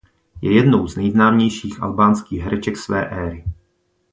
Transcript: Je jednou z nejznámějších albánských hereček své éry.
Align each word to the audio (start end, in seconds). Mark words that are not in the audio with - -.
Je 0.41 0.53
jednou 0.55 0.87
z 0.87 0.95
nejznámějších 0.95 1.81
albánských 1.81 2.41
hereček 2.41 2.77
své 2.77 3.09
éry. 3.09 3.45